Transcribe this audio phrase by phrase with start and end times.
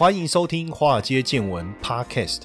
[0.00, 2.44] 欢迎收听《华尔街见闻》Podcast。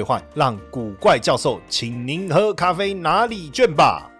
[0.33, 4.10] 让古怪教授请您喝咖啡拿礼券吧。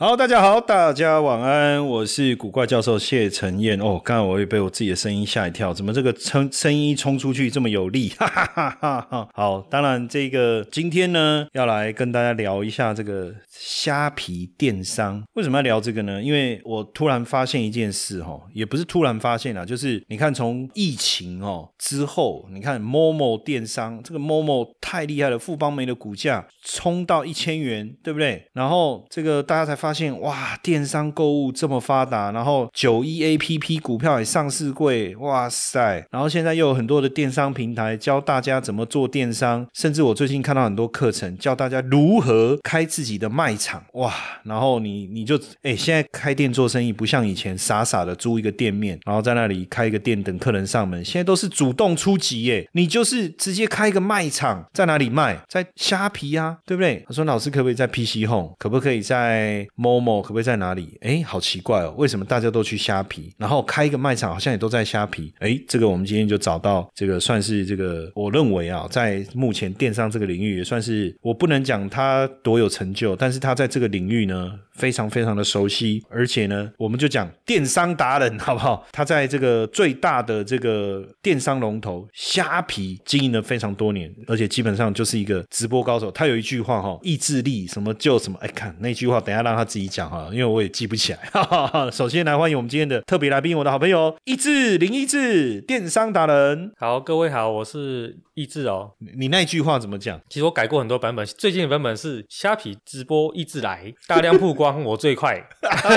[0.00, 3.76] 好，大家好，大家晚安，我是古怪教授谢承彦。
[3.80, 8.10] 哦，刚刚我也被我自己的声音吓一跳，怎么这个声声音冲出去这么有力？
[8.16, 9.28] 哈哈哈哈。
[9.34, 15.20] 好，当然这个今天呢，要来跟大家聊一下这个虾皮电商。
[15.32, 16.22] 为什么要聊这个呢？
[16.22, 28.46] 因为我突然发现一件事，哈，也不是突然发现啊，就是你看从疫情哦之后，你看某某电商这个某某太厉害了，富邦煤的股价冲到一千元，对不对？
[28.52, 29.87] 然后这个大家才发。
[29.88, 36.06] 发现哇，电商购物这么发达，然后九一 A P P 股票也上市贵，哇塞！
[36.10, 44.12] 然后现在又有很多的电商平台教大家怎么做电商，甚至我最近看到很多课程教大家如何开自己的卖场，哇！
[44.44, 55.38] 然后你你就哎，现在开店做生意不像以前傻傻的租一个店面，然后在那里开一个店等客人上门，现在都是主动出击耶，你就是直接开一个卖场，在哪里卖？
[55.48, 57.02] 在虾皮啊，对不对？
[57.08, 59.66] 他说老师可不可以在 P C Home，可不可以在？
[59.80, 60.98] 某某可不可以在哪里？
[61.02, 65.32] 哎，好奇怪哦，为什么大家都去虾皮，然后开一个卖场，好像也都在虾皮？
[65.38, 78.84] 哎，这个我们今天就找到这个，算是这个，我认为啊，在目前电商这个领域，也算是我不能讲他多有成就，但是他在这个领域呢，非常非常的熟悉，而且呢，我们就讲电商达人 好不好？
[78.90, 86.10] 他在这个最大的这个电商龙头虾皮经营了非常多年，而且基本上就是一个直播高手。
[86.10, 89.67] 他有一句话哈，意志力什么就什么，哎，看那句话，等下让他。
[89.68, 91.20] 自己讲哈，因为我也记不起来。
[91.92, 96.72] 首先来欢迎我们今天的特别来宾，我的好朋友一志林一志，电商达人。
[96.78, 98.92] 好，各位好，我是一志哦。
[99.18, 100.20] 你那句话怎么讲？
[100.28, 105.42] 其实我改过很多版本，最近的版本是虾皮直播一志来，大量曝光我最快。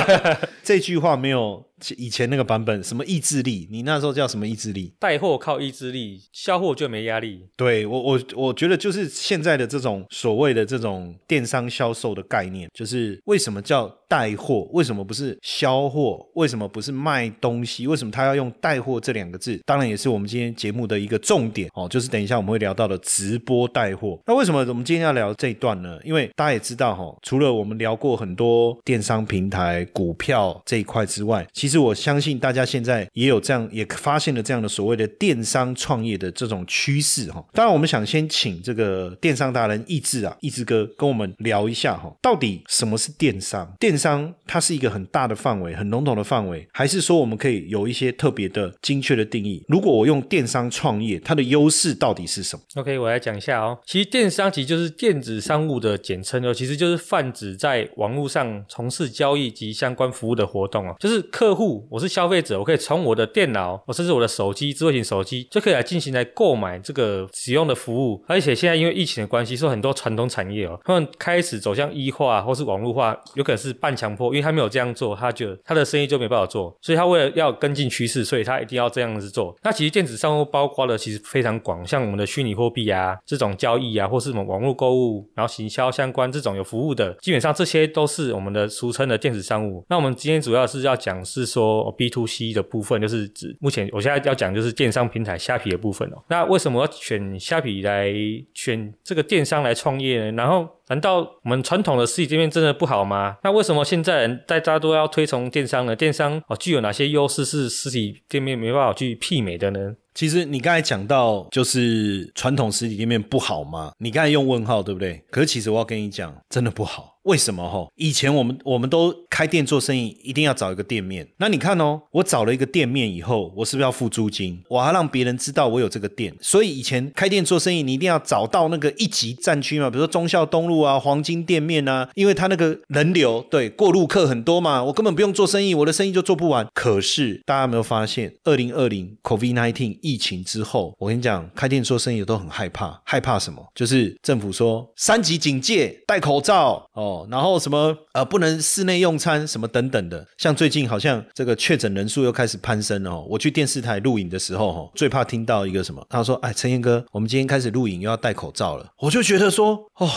[0.63, 1.63] 这句话没有。
[1.97, 3.68] 以前那个版本什么意志力？
[3.72, 4.94] 你那时候叫什么意志力？
[5.00, 7.47] 带货靠意志力，销货就没压力。
[7.57, 14.69] 对我我我觉得就是现在的这种所谓的这种电商销售的概念，就是为什么叫带货？
[14.73, 16.23] 为什么不是销货？
[16.35, 17.88] 为什么不是卖东西？
[17.88, 19.59] 为什么他要用带货这两个字？
[19.66, 24.19] 当然也是我们今天节目的一个重点哦，就是等一下下我们会聊到的直播带货。
[24.27, 25.97] 那为什么我们今天要聊这一段呢？
[26.03, 37.41] 因为大家也知道哈，除了我们聊过很多电商平台股票这一块之外，其实其实我相信大家现在也有这样，也发现了这样的所谓的电商创业的这种趋势哈。
[37.53, 43.73] 当然，我们想先请这个电商达人易志啊，易志哥跟我们聊一下哈，到底什么是电商？
[43.79, 49.63] 电商它是一个很大的范围，很笼统的范围，还是说我们可以有一些特别的精确的定义？
[49.69, 53.77] 如果我用电商创业，它的优势到底是什么？OK，我来讲一下哦。
[53.85, 61.87] 其实电商其实就是电子商务的简称哦，其实就是泛指在网络上从事交易及相关服务的活动哦，就是客户。
[61.89, 68.23] 我是消费者，我可以从我的电脑，我甚至我的手机，智慧型手机就可以来进行来购买这个使用的服务。
[68.27, 76.75] 而且现在因为疫情的关系，说很多传统产业哦，他们开始走向医化或是网络化，有可能是半强迫，因为他没有这样做，他就他的生意就没办法做。
[76.81, 79.55] 所以他为了要跟进趋势，所以他一定要这样子做。
[79.63, 89.85] 那其实电子商务包括的其实非常广，像我们的虚拟货币啊，这种交易啊，或是什么网络购物，然后行销相关这种有服务的，基本上这些都是我们的俗称的电子商务。
[89.88, 91.51] 那我们今天主要是要讲是。
[91.51, 96.23] 说 B to C 的部分就是指目前我现在要讲就是电商平台虾皮的部分哦。
[96.29, 98.09] 那为什么要选虾皮来
[98.53, 100.31] 选这个电商来创业呢？
[100.31, 103.35] 然后难道我们传统的实体店面真的不好吗？
[103.43, 105.93] 那为什么现在人大家都要推崇电商呢？
[105.93, 109.96] 电商哦具有哪些优势是实体店面没办法去媲美的呢？
[110.13, 113.93] 其实你刚才讲到就是传统实体店面不好吗？
[113.97, 115.23] 你刚才用问号对不对？
[115.29, 117.10] 可是其实我要跟你讲，真的不好。
[117.23, 117.88] 为什么哈？
[117.96, 121.28] 以前我们我们都开店做生意，一定要找一个店面。
[121.38, 124.59] 那你看哦，我找了一个店面以后，我是不是要付租金？
[124.68, 126.35] 我还让别人知道我有这个店。
[126.41, 136.68] 所以以前开店做生意，你一定要找到那个一级战区嘛，比如说忠孝东路啊、黄金店面啊，因为他那个人流对过路客很多嘛，我根本不用做生意，我的生意就做不完。
[136.73, 143.64] 可是大家有没有发现，二零二零 COVID nineteen 疫情之后，我跟你讲，开店做生意都很害怕，害怕什么？
[143.76, 147.10] 就是政府说三级警戒，戴口罩哦。
[147.11, 153.25] 哦，然后什么呃不能室内用餐什么等等的，像最近好像这个确诊人数又开始攀升了哦。
[153.29, 160.09] 我去电视台录影的时候，哦，最怕听到一个什么，他说：“哎，陈彦哥，我们今天开始录影又要戴口罩了。”我就觉得说，哦。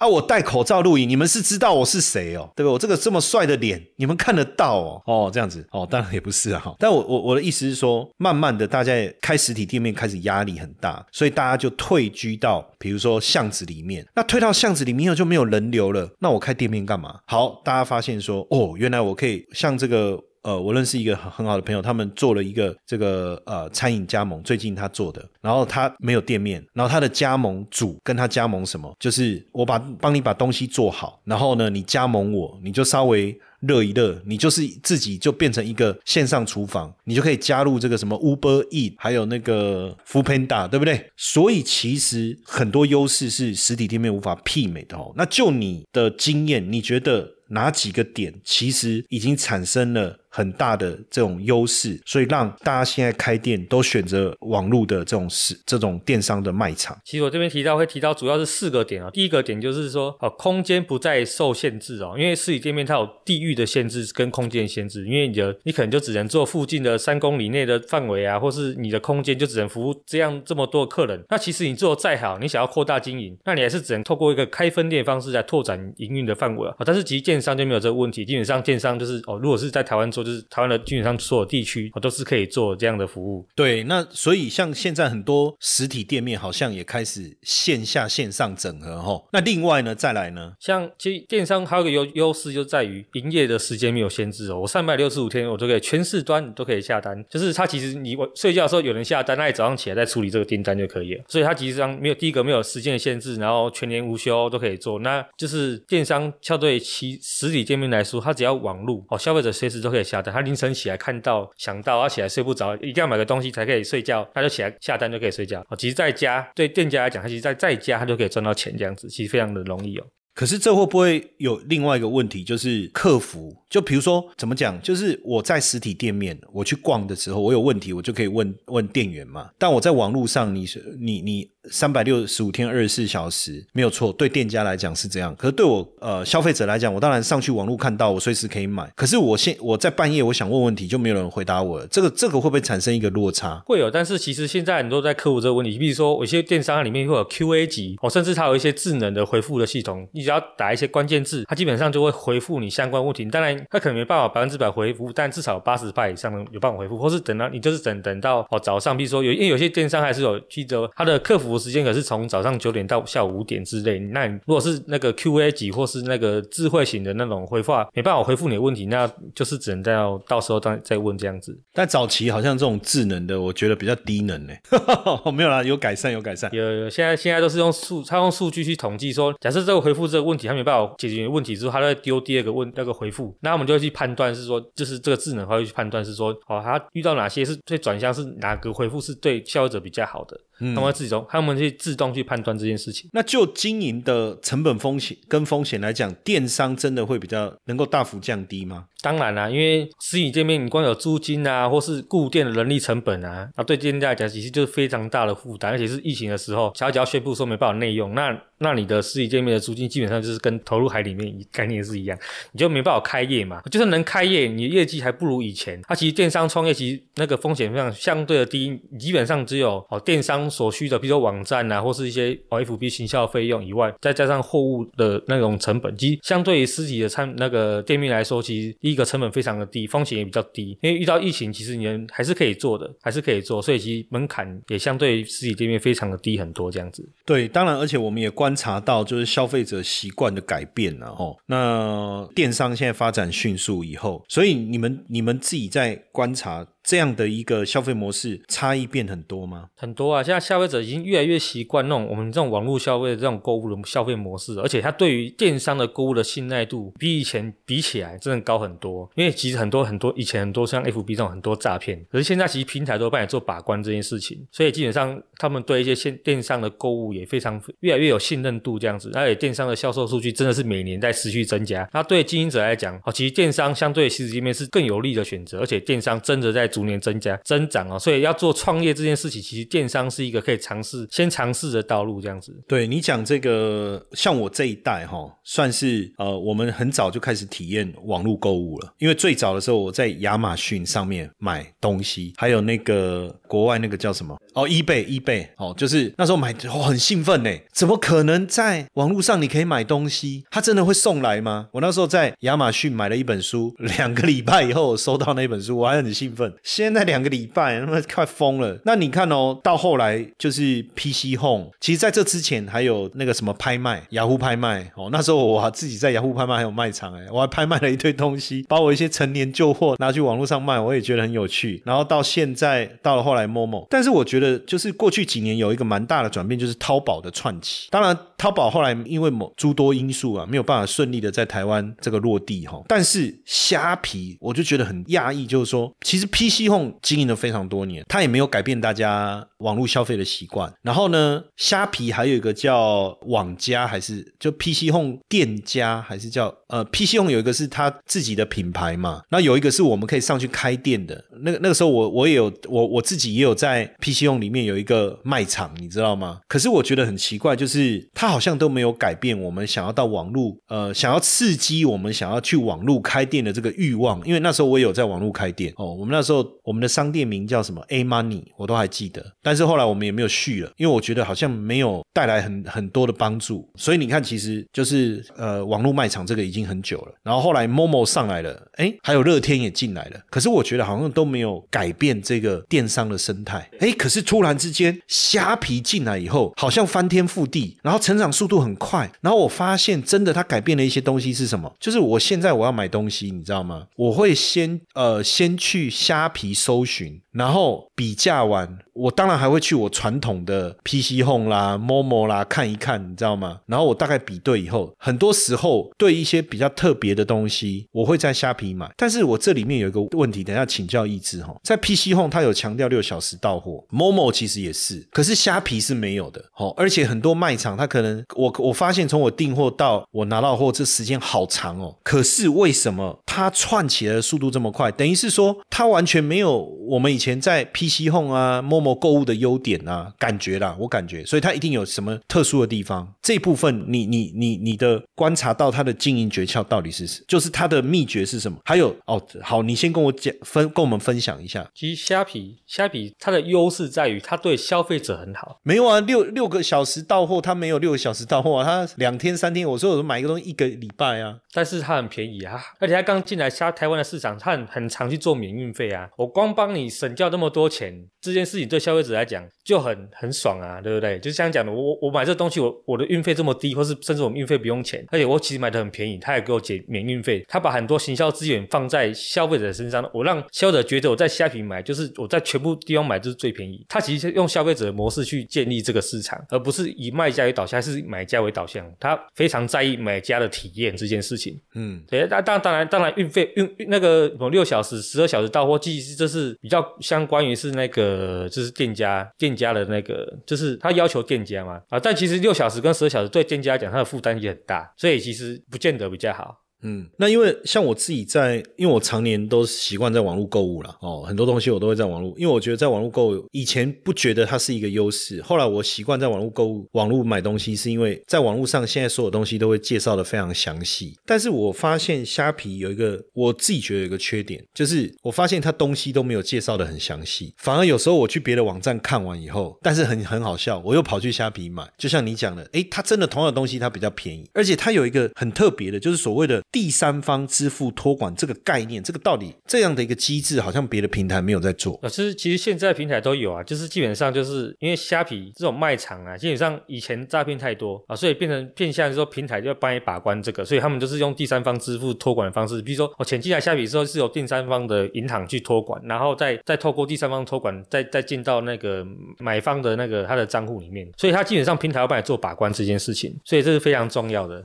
[0.00, 0.08] 啊！
[0.08, 2.72] 我戴口罩录影，你们是知道我是谁哦，对不？
[2.72, 5.02] 我这个这么帅的脸，你们看得到哦？
[5.04, 6.74] 哦，这样子哦，当然也不是啊。
[6.78, 14.06] 但我我我的意思是说，慢慢的，大家也开实体店面开始压力很大，所以大家就退居到比如说巷子里面。
[14.16, 17.20] 那退到巷子里面以后就没有人流了，那我开店面干嘛？
[17.26, 20.18] 好，大家发现说，哦，原来我可以像这个。
[20.42, 41.10] 呃，我认识一个很很好的朋友，他们做了一个这个呃餐饮加盟，最近他做的，然后他没有店面，然后他的加盟主跟他加盟什么，就是我把帮你把东西做好，然后呢你加盟我，你就稍微热一热，你就是自己就变成一个线上厨房，你就可以加入这个什么 Uber Eat，还有那个 Food Panda，对不对？
[41.18, 45.12] 所以其实很多优势是实体店面无法媲美的哦。
[45.16, 50.16] 那就你的经验，你觉得哪几个点其实已经产生了？
[50.30, 56.96] 很大的这种优势，所以让大家现在开店都选择网络的这种是这种电商的卖场。
[57.04, 59.10] 其实我这边提到会提到主要是四个点哦。
[59.12, 71.20] 第一个点就是说，哦，空间不再受限制哦，因为实体店面它有地域的限制跟空间限制，因为你的你可能就只能做附近的三公里内的范围啊，或是你的空间就只能服务这样这么多客人。
[71.28, 76.76] 那其实你做的再好，你想要扩大经营，那你还是只能透过一个开分店方式来拓展营运的范围啊。
[76.84, 80.19] 但是其实电商就没有这个问题，基本上电商就是哦，如果是在台湾做。
[80.22, 83.46] 就是台湾的基本上所有地区，我都是可以做这样的服务。
[83.54, 89.22] 对，那所以像现在很多实体店面好像也开始线下线上整合哈。
[89.32, 94.60] 那另外呢，再来呢，像其实电商还有个优优势就在于营业的时间没有限制哦。
[94.60, 101.24] 我三百六十五天我都可以全市端都可以下单，就是它其实你我睡觉的时候有人下单，那你早上起来再处理这个订单就可以了。
[101.28, 104.98] 所以它其实上没有第一个没有时间的限制，然后全年无休都可以做。
[105.00, 110.90] 那就是电商相对其实体店面来说，它只要网络哦，消费者随时都可以下单，他凌晨起。
[110.90, 115.60] 来看到想到，要起来睡不着，一定要买个东西才可以睡觉，他就起来下单就可以睡觉。
[115.68, 120.04] 哦，其实在家对店家来讲，他其实在在家他就可以赚到钱，这样子其实非常的容易哦。
[120.40, 123.54] 可是这会不会有另外一个问题，就是客服？
[123.68, 129.50] 就比如说怎么讲，就是我在实体店面我去逛的时候，我有问题，我就可以问问店员嘛。
[129.58, 131.50] 但我在网络上，你是你你。
[131.70, 135.36] 三百六十五天二十四小时没有错，对店家来讲是这样。
[135.36, 138.90] 可是对我呃消费者来讲，我当然上去网络看到，我随时可以买。
[138.96, 141.86] 可是我现我在半夜我想问问题，就没有人回答我了。
[141.88, 143.62] 这个这个会不会产生一个落差？
[143.66, 145.76] 会有，但是其实现在很多在克服这个问题。
[145.76, 153.24] 比如说，有些电商里面会有 Q&A 级，哦，甚至它有一些智能的回复的系统，你只要打一些关键字，它基本上就会回复你相关问题。
[153.24, 171.58] 当然，它可能没办法百分之百回复，但至少八十以上有办法回复，或是等到你就是等等到哦早上，比如说有因为有些电商还是有记得它的客服时间可是从早上九点到下午五点之类，那如果是那个 Q A 级或是那个智慧型的那种回话，没办法回复你的问题，那就是只能到到时候再再问这样子。
[171.72, 174.52] 但早期好像这种智能的，我觉得比较低能呢。
[175.34, 176.50] 没有啦，有改善，有改善。
[176.52, 190.38] 有有，现在现在都是用数，他用数据去统计说，假设这个回复这个问题他没办法解决问题之后，他在丢第二个问那个回复，那我们就会去判断是说，就是这个智能会去判断是说，哦，他遇到哪些是最转向是哪个回复是对消费者比较好的。
[190.74, 193.08] 他们自己中，他们去自动去判断这件事情。
[193.14, 198.84] 那就经营的成本风险跟风险来讲，电商真的会比较能够大幅降低吗？
[199.00, 205.70] 当然啦，因为实体店面你光有租金啊，或是固店的人力成本啊，那对店家来讲其实就是非常大的负担。
[205.70, 212.18] 而且是疫情的时候，小脚宣布说没办法内用，那那你的实体店面的租金基基本上就是跟投入海里面概念是一样，
[212.52, 213.60] 你就没办法开业嘛。
[213.70, 215.80] 就算能开业，你业绩还不如以前。
[215.86, 220.40] 它其实电商创业其实那个风险非常相对的低，基本上只有哦电商。
[220.50, 230.76] 所需的，比如说网站啊，或是一些 FB 行销费用以外，再加上货物的那种成本，其实相对于实体的餐那个店面来说，其实第一个成本非常的低，风险也比较低。
[230.80, 237.06] 因为遇到疫情，其实你还是可以做的，还是可以做，所以其实门槛也相对实体店面非常的低很多这样子。
[237.24, 241.34] 对，当然，而且我们也观察到，就是消费者习惯的改变了哈。
[241.46, 246.66] 那电商现在发展迅速以后，所以你们你们自己在观察。
[246.90, 249.68] 这样的一个消费模式差异变很多吗？
[249.76, 250.24] 很多啊！
[250.24, 259.08] 现在消费者已经越来越习惯那种我们这种网络消费的这种购物的消费模式，而且他对于电商的购物的信赖度比以前比起来真的高很多。
[259.14, 269.12] 因为其实很多很多以前很多像 FB 这种很多诈骗，可是现在其实平台都帮你做把关这件事情，所以基本上他们对一些线电商的购物也非常越来越有信任度这样子。
[269.14, 271.88] 而且电商的销售数据真的是每年在持续增加。
[271.92, 277.98] 那对经营者来讲，哦，其实电商相对实体店面是更有利的选择，而且电商真的在主逐年增加增长哦。
[277.98, 282.52] 所以要做创业这件事情，其实电商是一个可以尝试先尝试的道路，这样子。
[282.66, 288.94] 对你讲这个，像我这一代哈，算是呃，我们很早就开始体验网络购物了。
[288.98, 300.44] 因为最早的时候，我在亚马逊上面买东西，还有那个国外那个叫什么哦，eBay，eBay 哦，就是那时候买哦很兴奋呢，怎么可能在网络上你可以买东西？
[300.50, 301.68] 它真的会送来吗？
[301.72, 306.52] 我那时候在亚马逊买了一本书，两个礼拜以后收到那本书，我还很兴奋。
[306.62, 308.78] 现在两个礼拜，他妈快疯了。
[308.84, 321.82] 那你看哦，到后来就是 PC Home，其实在这之前还有那个什么拍卖，雅虎拍卖哦，那时候我自己在雅虎拍卖还有卖场哎，我还拍卖了一堆东西，把我一些陈年旧货拿去网络上卖，我也觉得很有趣。
[321.84, 327.88] 然后到现在到了后来 Momo，但是我觉得就是过去几年有一个蛮大的转变，就是淘宝的串起。
[327.90, 332.82] 当然，淘宝后来因为某诸多因素啊，没有办法顺利的在台湾这个落地哈。
[332.88, 340.72] 但是虾皮，我就觉得很讶异，就是说，其实 PC Home 经营了非常多年，它也没有改变大家网络消费的习惯。
[340.80, 349.20] 然后呢，虾皮还有一个叫网家，还是就 PC Home 店家，还是叫呃 PC Home 有一个是他自己的品牌嘛？
[349.28, 351.22] 那有一个是我们可以上去开店的。
[351.42, 356.40] 那个那个时候我我也有我我自己也有在 PC Home 里面有一个卖场，你知道吗？
[356.48, 364.20] 可是我觉得很奇怪，就是它好像都没有改变我们想要到网络呃想要刺激我们想要去网络开店的这个欲望。
[364.24, 369.24] 因为那时候我也有在网络开店哦，我们那时候我们的商店名叫什么 A Money，我都还记得。
[369.42, 373.68] 但是后来我们也没有续了，因为我觉得好像没有带来很很多的帮助。
[373.76, 377.14] 所以你看，其实就是呃网络卖场这个已经很久了。
[377.22, 380.20] 然后后来 Momo 上来了，哎，还有乐天也进来了。
[380.30, 383.68] 可是我觉得好像都没有改变这个电商的生态。
[383.80, 389.10] 哎，可是突然之间虾皮进来以后，好像翻天覆地，然后成长速度很快。
[389.20, 391.74] 然后我发现真的它改变了一些东西是什么？
[391.80, 393.86] 就是我现在我要买东西，你知道吗？
[393.96, 397.20] 我会先呃先去虾皮搜寻。
[397.32, 403.60] 然后比价完，我当然还会去我传统的 PC Home 啦、Momo 啦看一看，你知道吗？
[403.66, 408.90] 然后我大概比对以后，很多时候对一些比较特别的东西，我会在虾皮买。
[408.96, 416.44] 但是我这里面有一个问题，等下请教一志哈，在 PC Home 它有强调六小时到货，Momo 其实也是，可是虾皮是没有的。
[416.56, 421.96] 哦，而且很多卖场它可能我我发现从我订货到我拿到货这时间好长哦。
[422.02, 424.90] 可是为什么它串起来的速度这么快？
[424.92, 433.14] 等于是说它完全没有我们以前在 PC Home 啊、Momo 购物的优点啊，感觉啦，我感觉，所以它一定有什么特殊的地方。
[433.22, 437.22] 这部分你你你你的观察到它的经营诀窍到底是什？
[437.28, 438.58] 就是它的秘诀是什么？
[438.64, 441.68] 还有哦，好，你先跟我讲分，跟我们分享一下。
[441.74, 445.58] 其实虾皮虾皮它的优势在于它对消费者很好。
[445.62, 449.68] 没有啊，六六个小时到货，它没有六个小时到货啊，它两天三天。
[449.68, 456.08] 我说我买一个东西一个礼拜啊，但是它很便宜啊，而且它刚进来虾台湾的市场，它很很常去做免运费啊。
[456.16, 461.18] 我光帮你省掉那么多钱，这件事情对消费者来讲就很很爽啊，对不对？
[461.18, 473.84] 就像讲的，我我买这东西，我我的运费这么低，或是甚至我们运费不用钱，而且我其实买的很便宜，他也给我减免运费，他把很多行销资源放在消费者身上，我让消费者觉得我在虾皮买就是我在全部地方买就是最便宜。
[473.88, 478.80] 他其实用消费者的模式去建立这个市场，而不是以卖家为导向，是买家为导向。
[479.00, 481.58] 他非常在意买家的体验这件事情。
[481.74, 496.56] 嗯，对，那当当然当然运费运那个什么六小时、十二小时到货，其实这是比较相关于是那个就是是店家店家的那个，就是他要求店家嘛啊，但其实六小时跟十二小时对店家来讲，他的负担也很大，所以其实不见得比较好。
[496.82, 511.14] 嗯，那因为像我自己在，因为我常年都习惯在网络购物了哦，很多东西我都会在网络，因为我觉得在网络购物以前不觉得它是一个优势，后来我习惯在网络购物、网络买东西，是因为在网络上现在所有东西都会介绍的非常详细。
[511.26, 526.62] 但是我发现虾皮有一个我自己觉得有一个缺点，就是我发现它东西都没有介绍的很详细，反而有时候我去别的网站看完以后，但是很很好笑，我又跑去虾皮买，就像你讲的，诶，它真的同样的东西它比较便宜，而且它有一个很特别的，就是所谓的。
[526.72, 531.98] 第三方支付托管这个概念，这个道理，这样的一个机制，好像别的平台没有在做。
[532.02, 549.04] 啊，其实其实现在平台都有啊，就是基本上就是因为虾皮这种卖场啊，基本上以前诈骗太多啊，所以变成变相说平台就要帮你把关这个，所以他们就是用第三方支付托管的方式，比如说我钱进来虾皮之后是由第三方的银行去托管，然后再再透过第三方托管，再再进到那个
[549.38, 554.64] 买方的那个他的账户里面，所以他基本上平台要帮你做把关这件事情，所以这是非常重要的。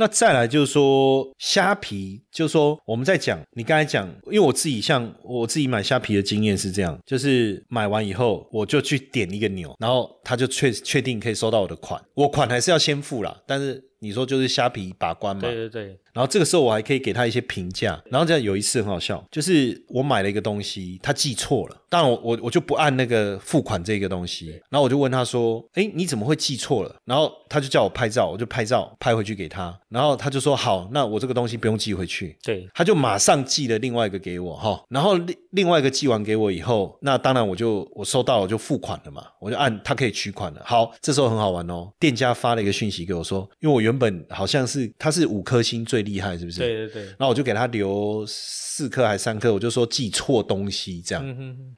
[0.00, 15.98] 那再来就是说虾皮，就是说我们在讲，你刚才讲，因为我自己像我自己买虾皮的经验是这样，就是买完以后我就去点一个钮，然后他就确确定可以收到我的款，我款还是要先付啦，但是你说就是虾皮把关嘛，对对对。
[16.12, 26.92] 然后这个时候我还可以给他一些评价，然后这样有一次很好笑，就是我买了一个东西，他记错了，当然我我我就不按那个付款这个东西，然后我就问他说，哎，你怎么会记错了？
[27.04, 46.58] 然后他就叫我拍照，我就拍照拍回去给他，然后他就说好，那我这个东西不用寄回去，对，他就马上寄了另外一个给我哈，然后另另外一个寄完给我以后，那当然我就我收到了就付款了嘛，我就按他可以取款了，好，这时候很好玩哦，店家发了一个讯息给我说，因为我原本好像是他是五颗星最厉害，是不是？
[46.58, 46.70] 对。
[46.70, 51.24] 对对，然后我就给他留四颗还是三颗，我就说记错东西这样，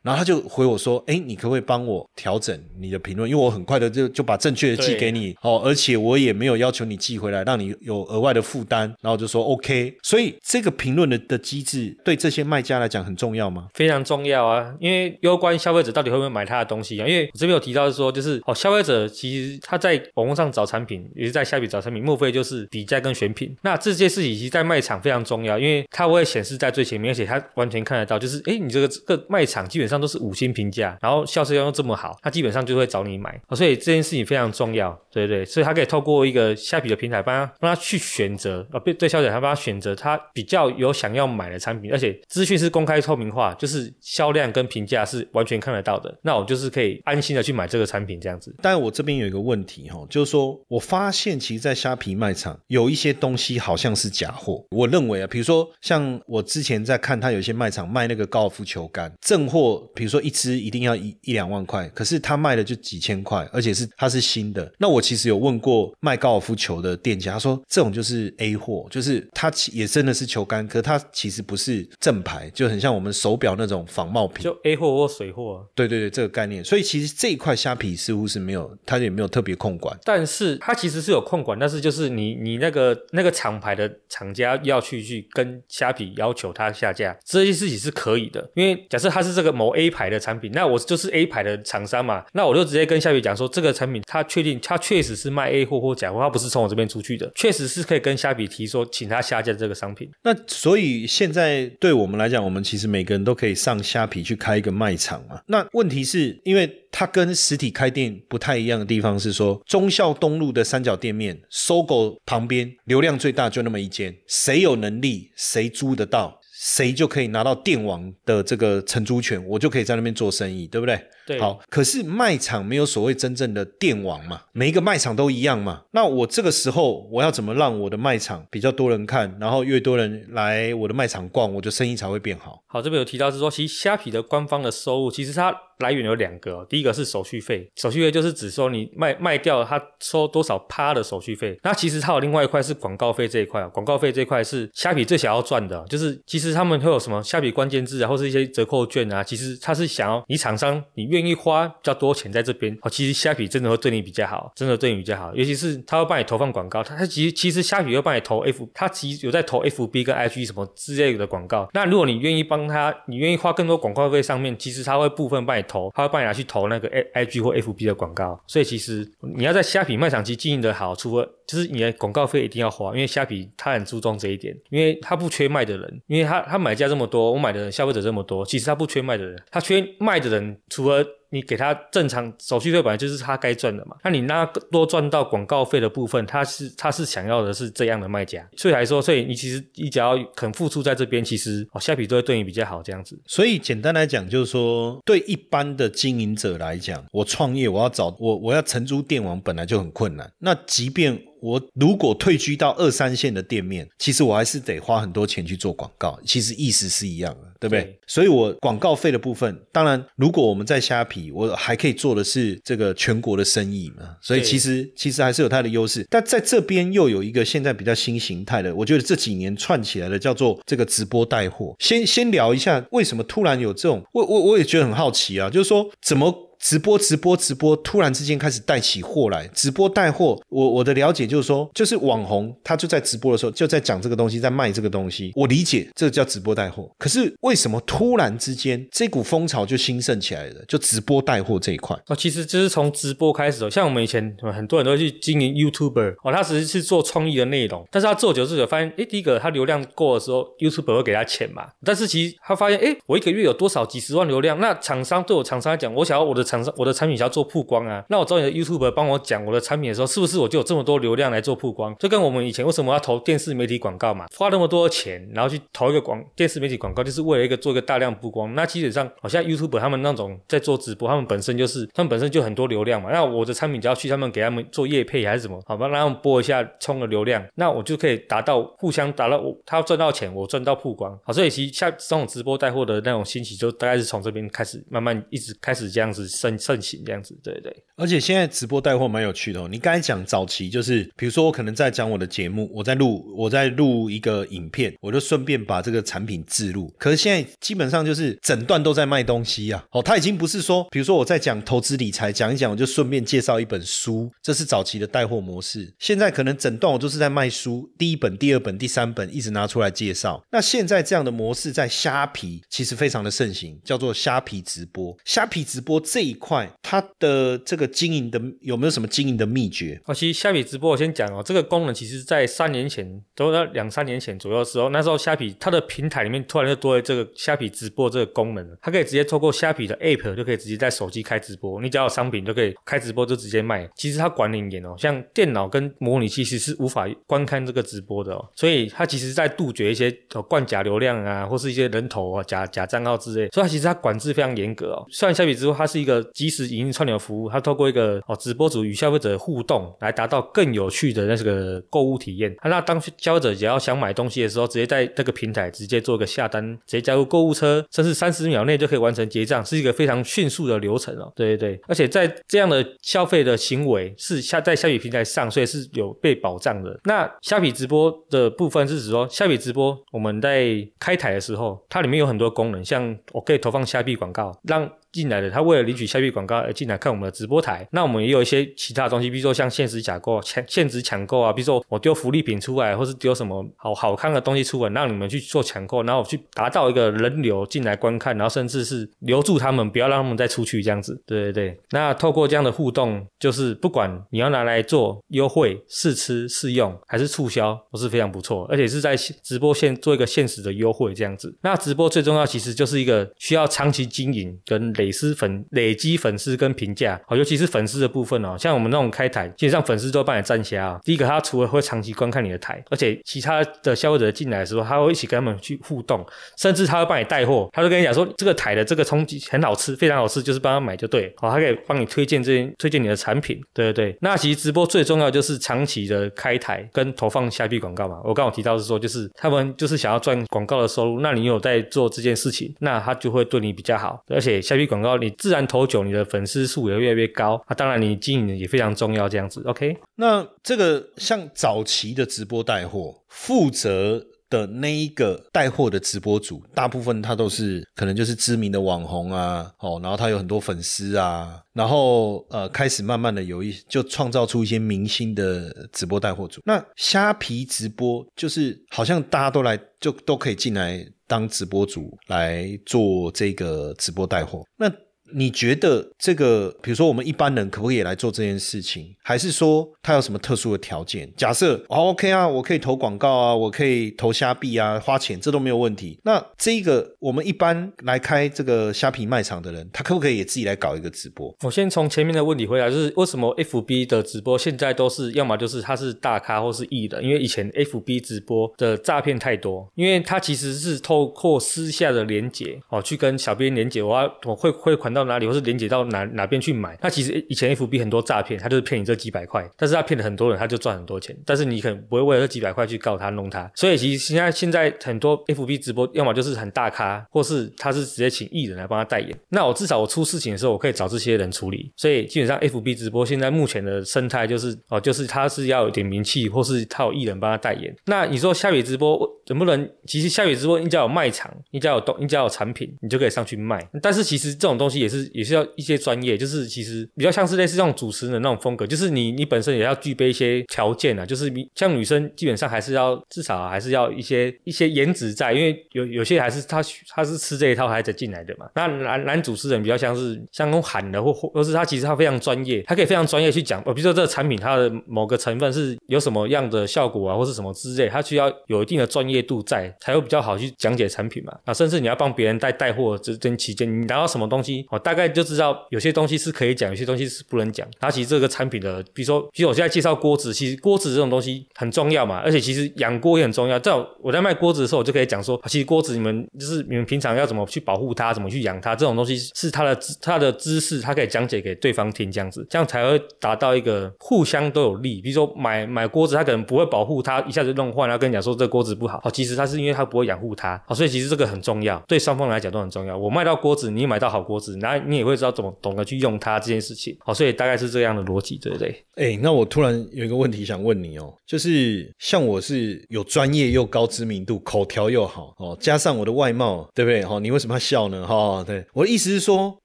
[0.02, 3.28] 然后他就回我说：“哎，你可不可以帮我调整你的评论？
[3.28, 13.69] 因为我很快的就就把正确的寄给你哦，而且我也没有要求你寄回来，让你有额外的负担。”然后我就说 OK，所以这个评论的的机制对这些卖家来讲很重要吗？
[13.75, 17.07] 非常重要啊，因为攸关消费者到底会不会买他的东西啊。
[17.07, 23.57] 因为我这边有提到是说，就是哦，消费者其实他在网络上找产品，也是在虾皮找产品，莫非就是比价跟选品。
[23.63, 35.45] 那这些事情其实在卖场非常重要，因为它会显示在最前面，而且它完全看得到，就是哎，你这个这个卖场基本上都是五星评价，然后销售量又这么好，他基本上就会找你买，所以这件事情非常重要，对对？
[35.45, 48.55] 所以他可以透过一个虾皮的平台，帮他帮他去选择，啊，对对，消费者他帮他选择他比较有想要买的产品，而且资讯是公开透明化，就是销量跟评价是完全看得到的，那我就是可以安心的去买这个产品这样子。
[48.62, 57.52] 但我这边有一个问题哈，就是说我发现其实，在虾皮卖场有一些东西好像是假货，我认为啊，比如说像我之前在看他有些。
[57.52, 64.72] 卖场卖那个高尔夫球杆，正货，比如说一支一定要一一两万块，可是他卖的就几千块，而且是它是新的。
[64.78, 75.68] 那我其实有问过卖高尔夫球的店家，他说这种就是 A 货，就是它也真的是球杆，可它其实不是正牌，就很像我们手表那种仿冒品，就 A 货或水货。
[75.74, 76.64] 对对对，这个概念。
[76.64, 79.94] 所以其实这一块虾皮似乎是没有，它也没有特别控管。
[80.05, 87.14] 但是它其实是有控管，但是就是你你那个那个厂牌的厂家要去去跟虾皮要求它下架。
[87.25, 100.09] 这些事情是可以的，因为假设它是这个某 A 牌的产品，那我就是 A 牌的厂商嘛，那我就直接跟虾皮讲说，这个产品它确定它确实是卖 A 货或假货，它不是从我这边出去的，确实是可以跟虾皮提说，请他下架这个商品。
[100.23, 105.40] 那所以现在对我们来讲，我们其实每个人都可以上虾皮去开一个卖场嘛。
[105.47, 116.38] 那问题是因为它跟实体开店不太一样的地方是说，忠孝东路的三角店面，搜狗旁边流量最大就那么一间，谁有能力谁租得到。
[116.64, 120.96] 谁就可以拿到电网的这个承租权，我就可以在那边做生意，对不对？
[121.26, 121.40] 对。
[121.40, 125.83] 好，可是卖场没有所谓真正的电网嘛，每一个卖场都一样嘛。
[125.90, 132.62] 那我这个时候我要怎么让我的卖场比较多人看，然后越多人来我的卖场逛，我的生意才会变好。
[132.68, 135.52] 好，这边有提到是说，其实虾皮的官方的收入，其实它。
[135.83, 141.59] 来源有两个，第一个是手续费，手续费就是指说你卖卖掉他收多少趴的手续费。
[141.62, 161.68] 那其实它有另外一块是广告费这一块啊，广告费这一块是虾皮最想要赚的，就是其实他们会有什么虾皮关键字啊，或是一些折扣券啊，其实他是想要你厂商你愿意花比较多钱在这边，哦，其实虾皮真的会对你比较好，真的对你比较好，尤其是他会帮你投放广告，他他其实其实虾皮会帮你投 F，他其实有在投 FB 跟 IG 什么之类的广告。
[161.73, 166.43] 那如果你愿意帮他，你愿意花更多广告费上面，其实他会部分帮你投，他会帮你拿去。
[166.53, 193.18] 投那个 A I G 或 F B 的广告，所以其实你要在虾皮卖场期经营的好，除了就是你的广告费一定要花，因为虾皮它很注重这一点，因为它不缺卖的人，因为它它买家这么多，我买的消费者这么多，其实它不缺卖的人，它缺卖的人，除了你给他正常手续费本来就是他该赚的嘛，那你那多赚到广告费的部分，他是他是想要的是这样的卖家，所以来说，所以你其实你只要肯付出在这边，其实哦下笔都会对你比较好这样子。
[193.27, 200.31] 所以简单来讲，就是说，对一般的经营者来讲，我创业，我要找我我要承租电网，本来就很困难。
[200.38, 207.83] 那即便我如果退居到二三线的店面，其实我还是得花很多钱去做广告，其实意思是一样的，对不对？
[207.83, 216.07] 对所以我广告费的部分，当然如果我们在虾皮，我还可以做的是这个全国的生意嘛，所以其实其实还是有它的优势。
[216.09, 221.74] 但在这边又有一个现在比较新形态的，我觉得这几年串起来的叫做这个直播带货。
[221.81, 226.52] 先先聊一下为什么突然有这种，我我我也觉得很好奇啊，就是说怎么。
[226.62, 230.40] 直播直播直播，突然之间开始带起货来，直播带货。
[230.48, 235.33] 我我的了解就是说，就是网红他就在直播的时候就在讲这个东西，在卖这个东西。
[235.35, 240.64] 我理解这个叫直播带货，可是为什么突然之间这股风潮就兴盛起来了？
[240.68, 241.98] 就直播带货这一块。
[242.07, 261.97] 哦，其实就是从直播开始哦，像我们以前很多人都会去经营 YouTuber 哦，他只是是做创意的内容，但是他做久之后发现，诶，第一个他流量够的时候，YouTuber 会给他钱嘛，但是其实他发现，诶，我一个月有多少几十万流量，那厂商对我厂商来讲，我想要我的厂商我的产品想要做曝光啊，那我找你的 YouTube 帮我讲我的产品的时候，是不是我就有这么多流量来做曝光？
[261.99, 268.55] 就跟我们以前为什么要投电视媒体广告嘛，花那么多钱，然后去投一个广电视媒体广告，就是为了一个做一个大量曝光。
[268.55, 273.11] 那基本上，好像 YouTube 他们那种在做直播，他们本身就是他们本身就很多流量嘛。
[273.11, 281.19] 那我的产品只要去他们给他们做业配还是什么，好吧，让他们播一下充个流量，那我就可以达到互相达到我他赚到钱，我赚到曝光。
[281.25, 287.72] 好，所以其实像这种直播带货的那种兴起，就大概是从这边开始，慢慢一直开始这样子盛盛行这样子，对对。
[287.94, 289.68] 而且现在直播带货蛮有趣的哦。
[289.70, 296.92] 你刚才讲早期就是，比如说我可能在讲我的节目，我在录我在录一个影片，我就顺便把这个产品置入。
[296.98, 299.85] 可是现在基本上就是整段都在卖东西啊。
[299.92, 305.92] 哦，他已经不是说，比如说我在讲投资理财，讲一讲我就顺便介绍一本书，这是早期的带货模式。
[305.98, 310.42] 现在可能整段我都是在卖书，第一本、第二本、第三本一直拿出来介绍。
[310.50, 315.16] 那现在这样的模式在虾皮其实非常的盛行，叫做虾皮直播。
[315.24, 320.01] 虾皮直播这一块，它的这个经营的有没有什么经营的秘诀？
[320.07, 333.88] 哦，其实虾皮直播我先讲哦，这个功能其实在三年前，都在两三年前左右的时候，那时候虾皮它的平台里面突然就多了这个虾皮直播这个功能，它可以直接透过虾皮的 App 就可以直接在手机开直播，你只要有商品就可以开直播就直接卖。
[333.95, 345.07] 其实它管理严哦，像电脑跟模拟器其实是无法观看这个直播的哦，所以它其实在杜绝一些呃灌假流量啊，或是一些人头啊、假假账号之类，所以它其实它管制非常严格哦。
[345.11, 352.53] 虽然虾皮直播它是一个即时影音串流服务，它透过一个哦直播主与消费者互动，来达到更有趣的那个购物体验。
[352.64, 361.33] 那当消费者只要想买东西的时候，直接在这个平台直接做一个下单，直接加入购物车，甚至三十秒内就可以完成结账，是一个非常迅速的流程哦。
[361.37, 366.98] 对对对，而且在这样的消费的行为是下在虾米平台上，所以是有被保障的。
[367.05, 377.87] 那虾米直播的部分是指说，虾米直播我们在开台的时候，它里面有很多功能，像我可以投放虾币广告，让进来的，他为了领取虾币广告而进来看我们的直播台。
[377.92, 391.22] 那我们也有一些其他东西，比如说像限时抢购、抢限时抢购啊，比如说我丢福利品出来，或是丢什么好好看的东西出来，让你们去做抢购，然后去达到一个人流进来观看，然后甚至是留住他们，不要让他们再出去这样子。
[391.27, 401.55] 对对对，那透过这样的互动，就是不管你要拿来做优惠、试吃、试用还是促销，都是非常不错，而且是在直播线做一个限时的优惠这样子。
[401.62, 411.01] 那直播最重要其实就是一个需要长期经营跟累丝粉累积粉丝跟评价，好，尤其是粉丝的部分哦，像我们那种开台，基本上粉丝都会帮你站起来啊。
[411.03, 416.25] 第一个，他除了会长期观看你的台，而且其他的消费者进来的时候，他会一起跟他们去互动，
[416.57, 424.17] 甚至他会帮你带货，他会跟你讲说这个台的这个冲击很好吃，非常好吃，就是帮他买就对，好，他可以帮你推荐这推荐你的产品，对对对。
[424.21, 428.21] 那其实直播最重要就是长期的开台跟投放下币广告嘛。
[428.25, 439.96] 我刚刚提到是说，就是他们就是想要赚广告的收入，那你有在做这件事情，那他就会对你比较好，而且下币广告你自然投久，你的粉丝数也越来越高，啊，当然你经营也非常重要，这样子，OK。
[440.16, 456.61] 那这个像早期的直播带货，负责的那一个带货的直播主，大部分他都是可能就是知名的网红啊，哦，然后他有很多粉丝啊，然后呃开始慢慢的有一就创造出一些明星的直播带货主。
[456.66, 461.02] 那虾皮直播就是好像大家都来就都可以进来
[461.33, 464.62] 当直播主来做这个直播带货。
[464.77, 464.87] 那
[465.35, 469.14] 你觉得这个，比如说我们一般人可不可以来做这件事情？
[469.23, 471.33] 还是说他有什么特殊的条件？
[471.37, 476.18] 假设哦 OK 啊，我可以投广告啊，我可以投虾币啊，花钱这都没有问题。
[476.25, 481.55] 那这个我们一般来开这个虾皮卖场的人，他可不可以也自己来搞一个直播？
[481.62, 496.99] 我先从前面的问题回答，就是为什么 FB 的直播现在都是要么就是他是大咖或是艺人，因为以前 FB 直播的诈骗太多，因为他其实是透过私下的连接哦，去跟小编连接，我要我会汇款到到哪里，或是连接到哪哪边去买。
[497.03, 503.71] 那其实以前 FB 很多诈骗，他就是骗你这几百块，但是他骗了很多人，他就赚很多钱，但是你可能不会为了这几百块去告他弄他。
[503.75, 509.37] 所以其实现在现在很多 FB 直播，要么就是很大咖，或是他是直接请艺人来帮他代言。
[509.49, 511.93] 那我至少我出事情的时候，我可以找这些人处理。
[511.97, 517.95] 所以基本上 FB 直播现在目前的生态就是哦，就是他是要有点名气，或是他有艺人帮他代言。
[518.07, 519.89] 那你说下雨直播能不能？
[520.07, 523.87] 其实下雨直播应该有卖场，应该有东，应该有产品，你就可以上去卖。
[524.01, 536.83] 但是其实这种东西也是也是要一些专业，就是其实比较像是类似这种主持人那种风格，就是你你本身也要具备一些条件啊，就是像女生基本上还是要至少还是要一些一些颜值在，因为有有些还是他
[537.14, 538.66] 他是吃这一套还在进来的嘛。
[538.75, 551.53] 那男男主持人比较像是像那种喊的或或是他其实他非常专业，他可以非常专业去讲，呃，比如说这个产品它的某个成分是有什么样的效果啊，或是什么之类，他需要有一定的专业度在，才会比较好去讲解产品嘛。
[551.64, 557.88] 啊，甚至你要帮别人带带货这这期间，你拿到什么东西，我大概就知道有些东西是可以讲，有些东西是不能讲。
[557.98, 563.78] 然后其实这个产品的，比如说，比如我现在介绍锅子，其实锅子这种东西很重要嘛，而且其实养锅也很重要。
[563.78, 575.22] 在我在卖锅子的时候，我就可以讲说，其实锅子你们就是你们平常要怎么去保护它，怎么去养它，这种东西是它的它的知识，它可以讲解给对方听，这样子，这样才会达到一个互相都有利。
[575.22, 583.16] 比如说买买锅子，他可能不会保护它，一下子弄坏，然后跟你讲说这锅子不好，好，其实他是因为他不会养护它，好，所以其实这个很重要，对双方来讲都很重要。
[583.16, 589.05] 我卖到锅子，你买到好锅子，然后你也会知道怎么懂得去用它这件事情，好，所以大概是这样的逻辑，对不对？
[589.14, 597.25] 哎，那我突然有一个问题想问你哦，就是像我是有专业又高知名度，口条又好哦，加上我的外貌，对不对？
[597.25, 598.27] 哈，你为什么要笑呢？
[598.27, 599.77] 哈，对，我的意思是说，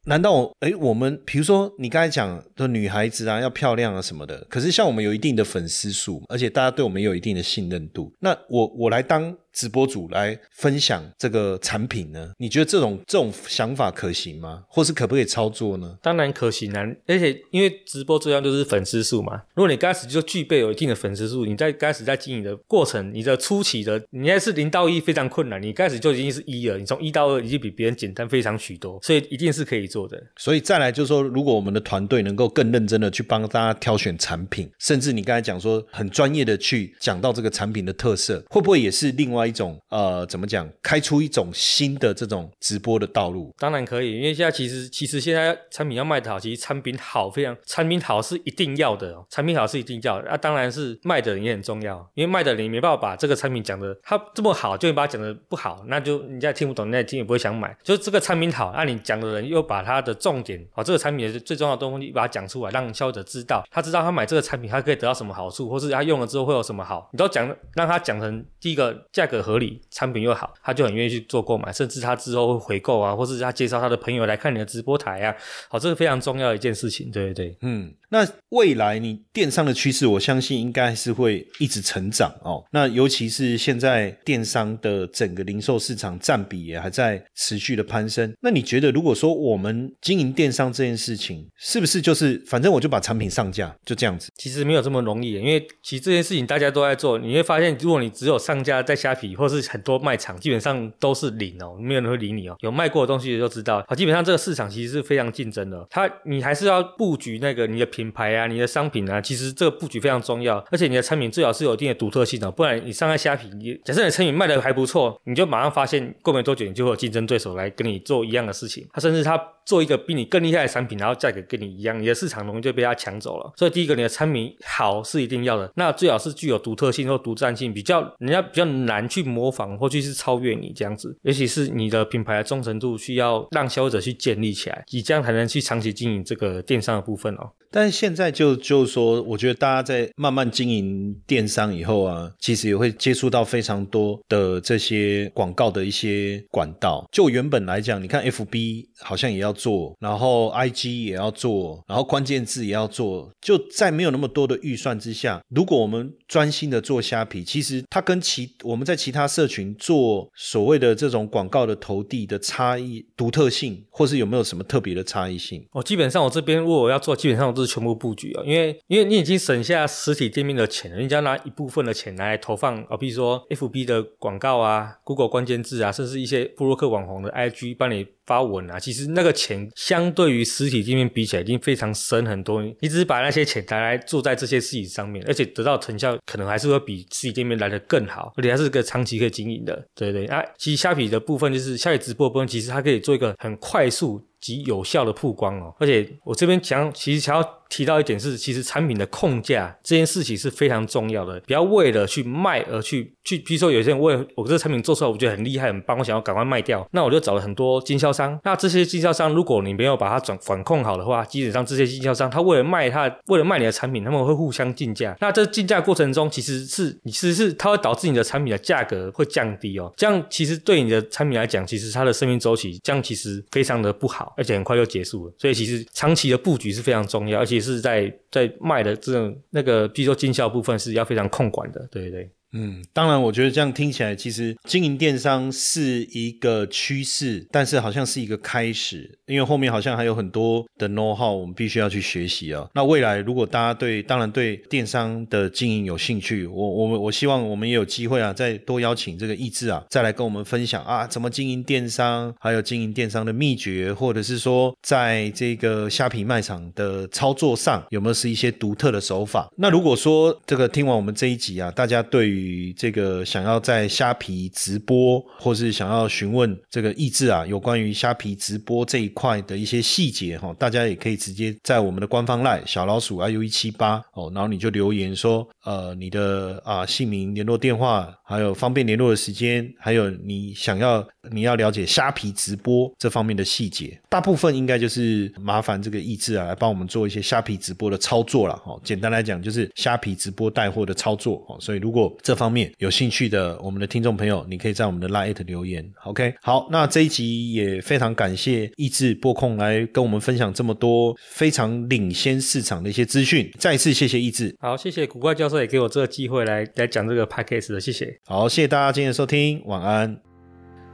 [0.05, 9.35] 难道我哎，我们比如说你刚才讲的女孩子啊，要漂亮啊什么的，可是像我们有一定的粉丝数，而且大家对我们有一定的信任度，那我我来当。
[9.57, 12.31] 直播主来分享这个产品呢？
[12.37, 14.63] 你觉得这种这种想法可行吗？
[14.69, 15.97] 或是可不可以操作呢？
[15.99, 16.85] 当然可行啊！
[17.07, 19.41] 而且因为直播最重要就是粉丝数嘛。
[19.55, 25.59] 如果你刚开始就具备有一定的粉丝数，你在开始在经营的过程，你的初期的你该是零到一非常困难。
[25.59, 30.21] 你开始就已经是一了，你从一到二已经比别人简单非常许多，所以一定是可以做的。
[30.35, 40.69] 所以再来就是说，如果我们的团队能够更认真的去帮大家挑选产品，甚至你刚才讲说很专业的去讲到这个产品的特色，会不会也是另外一种呃，怎么讲？
[40.83, 43.53] 开出一种新的这种直播的道路？
[43.57, 50.29] 当然可以，因为现在其实其实现在产品要卖的好，其实产品好非常，产品好是一定要的，产品好是一定要的。
[50.29, 57.75] 啊，当然是卖的人也很重要，因为卖的人没办法把这个产品讲的他这么好，就你把它讲的不好，那就人家听不懂，人家听也不会想买。
[57.83, 69.81] 就是这个产品好，那你讲的人又把它的重点，哦，这个产品的最重要的东西把它讲出来，让消费者知道，他知道他买这个产品他可以得到什么好处，或是他用了之后会有什么好，你都讲让他讲成第一个价格合理。
[69.89, 75.35] 产品又好，他就很愿意去做购买，甚至他之后会回购啊，或是他介绍他的朋友来看你的直播台啊，
[75.69, 82.63] 好，这是非常重要的一件事情，对对对，嗯，那未来你电商的趋势，我相信应该是会一直成长哦。
[82.71, 88.33] 那尤其是现在电商的整个零售市场占比也还在持续的攀升。
[88.41, 94.31] 那你觉得，如果说我们经营电商这件事情，是不是就是反正我就把产品上架，就这样子？
[94.37, 102.55] 其实没有这么容易，因为其实这件事情大家都在做，你会发现，如果你只有上架在虾皮或是很多卖场，基本上都是零哦，没有人会理你哦。
[102.61, 105.85] 有卖过的东西就知道，好，基本上这个市场其实是非常竞争的。
[105.89, 110.63] 它你还是要布局那个你的品牌啊，你的商品啊，其实这个布局非常重要。
[110.71, 118.87] 而且你的产品最好是有一定的独特性的，不然你上在虾皮，你假设你的产品卖的还不错，你就马上发现过没多久，你就会有竞争对手来跟你做一样的事情。
[118.93, 123.51] 他甚至他做一个比你更厉害的产品，然后价格跟你一样，你的市场容易就被他抢走了。
[123.57, 131.17] 所以第一个，你的产品好是一定要的，那最好是具有独特性或独占性，比较人家比较难去模仿或去是超越你这样子。
[131.23, 137.49] 尤其是你的品牌的忠诚度需要让消费者去建立起来，你这样才能去长期经营这个电商的部分哦。
[137.69, 147.05] 但是现在就就是说，我觉得大家在慢慢经营电商以后啊，其实也会接触到非常多的这些广告的一些管道。
[147.11, 165.65] 就原本来讲，你看 FB 好像也要做，然后 IG 也要做，然后关键字也要做，就在没有那么多的预算之下，如果我们专心的做虾皮，其实它跟其我们在其他社群做所谓的这种广告的投递的差异、独特性，或是有没有什么特别的差异性？
[165.71, 182.61] 哦，基本上我这边如果我要做，基本上我都是全部布局啊，因为因为你已经省下实体店面的钱了，你只要拿一部分的钱来投放啊，比如说 FB 的广告啊、Google 关键字啊，甚至一些布洛克网红的 IG 帮你发文啊，其实那个钱相对于实体店面比起来已经非常深很多。
[182.81, 189.83] 你只是把那些钱拿来做在这些事情上面，而且得到成效可能还是会比实体店面来的更好，而且还是个长期可以经营的。
[189.95, 194.21] 对对啊，其实虾皮的部分就是虾皮直播部分，其实它可以做一个很快速。
[194.39, 208.39] 及有效的曝光哦，而且我这边想，其实想要提到一点是，其实产品的控价这件事情是非常重要的，不要为了去卖而去去，比如说有些人为我这个产品做出来，我觉得很厉害很棒，我想要赶快卖掉，那我就找了很多经销商。
[208.43, 215.15] 那这些经销商，如果你没有把它转管控好的话，基本上这些经销商他为了卖他为了卖你的产品，他们会互相竞价。
[215.19, 224.26] 那这竞价过程中，其实是你其实是它会导致你的产品的价格会降低哦，这样其实对你的产品来讲，其实它的生命周期这样其实非常的不好。
[224.35, 232.29] 而且很快就结束了，所以其实长期的布局是非常重要，而且是在在卖的这种那个，比如说经销部分是要非常控管的，对对。
[232.53, 242.65] 嗯，当然，我觉得这样听起来，其实经营电商是一个趋势，但是好像是一个开始，因为后面好像还有很多的 know how，我们必须要去学习啊。
[242.73, 259.49] 那未来如果大家对，当然对电商的经营有兴趣，我我们我希望我们也有机会啊，再多邀请这个意志啊，再来跟我们分享啊，怎么经营电商，还有经营电商的秘诀，或者是说在这个虾皮卖场的操作上有没有是一些独特的手法？
[259.57, 288.79] 那如果说这个听完我们这一集啊，大家对于与这个想要在虾皮直播，或是想要询问这个意志啊，有关于虾皮直播这一块的一些细节哈，大家也可以直接在我们的官方赖小老鼠 iu 一七八哦，然后你就留言说，呃，你的啊姓名、联络电话，还有方便联络的时间，还有你想要你要了解虾皮直播这方面的细节，大部分应该就是麻烦这个意志啊来帮我们做一些虾皮直播的操作了哈。
[288.83, 295.89] 简单来讲就是虾皮直播带货的操作哦，所以如果这方面有兴趣的我们的听众朋友，你可以在我们的 Line 留言。
[296.03, 303.49] OK，好，那这一集也非常感谢意志播控来跟我们分享这么多非常领先市场的一些资讯。
[303.57, 308.19] 再一次谢谢意志，好，谢谢古怪教授也给我这个机会来来讲这个 Podcast 的，谢谢。
[308.25, 310.19] 好，谢谢大家今天的收听，晚安。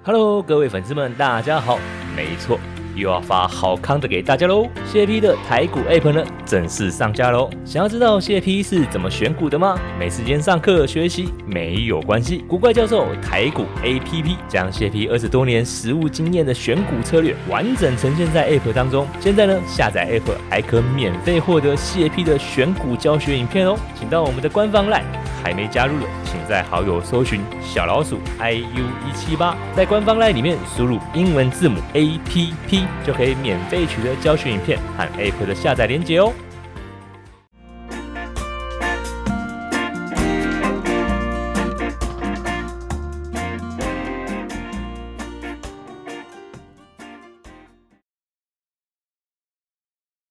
[0.04, 1.80] Hello，各位粉丝们，大家好，
[2.16, 2.60] 没错。
[2.96, 4.68] 又要发好康的给大家喽！
[4.86, 7.50] 谢 P 的台股 App 呢正式上架喽！
[7.66, 9.78] 想要知道谢 P 是怎么选股的吗？
[10.00, 19.08] 没时间上课学习没有关系，古怪教授台股 APP 将谢 P 二十多年实务经验的选股策略完整呈现在 App 当中。
[19.20, 23.76] 现在呢，下载 App 还可免费获得谢 P 的选股教学影片哦！
[24.00, 25.04] 请到我们的官方 LINE，
[25.44, 32.83] 还没加入的，请在好友搜寻小老鼠 iu 一七八，在官方 LINE 里面输入英文字母 APP。
[33.06, 36.34] 就可以免费取得教学影片和 App 的下载链接哦。